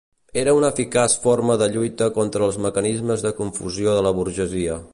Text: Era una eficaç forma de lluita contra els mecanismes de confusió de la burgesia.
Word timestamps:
Era 0.43 0.53
una 0.59 0.69
eficaç 0.75 1.17
forma 1.25 1.57
de 1.63 1.67
lluita 1.75 2.07
contra 2.15 2.47
els 2.47 2.57
mecanismes 2.67 3.27
de 3.27 3.33
confusió 3.43 3.95
de 3.99 4.07
la 4.07 4.15
burgesia. 4.23 4.79